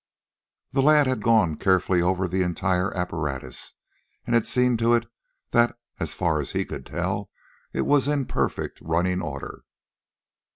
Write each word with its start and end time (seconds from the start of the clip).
The 0.71 0.81
lad 0.81 1.05
had 1.05 1.21
gone 1.21 1.57
carefully 1.57 2.01
over 2.01 2.27
the 2.27 2.41
entire 2.41 2.91
apparatus, 2.97 3.75
and 4.25 4.33
had 4.33 4.47
seen 4.47 4.75
to 4.77 4.95
it 4.95 5.05
that, 5.51 5.77
as 5.99 6.15
far 6.15 6.41
as 6.41 6.53
he 6.53 6.65
could 6.65 6.87
tell, 6.87 7.29
it 7.71 7.85
was 7.85 8.07
in 8.07 8.25
perfect 8.25 8.81
running 8.81 9.21
order. 9.21 9.63